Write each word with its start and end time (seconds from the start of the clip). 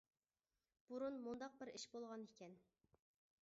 بۇرۇن 0.87 1.21
مۇنداق 1.27 1.53
بىر 1.61 1.73
ئىش 1.75 1.87
بولغان 1.95 2.27
ئىكەن. 2.29 2.57